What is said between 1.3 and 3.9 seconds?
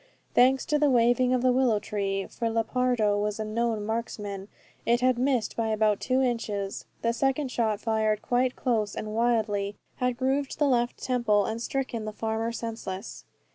of the willow tree, for Lepardo was a known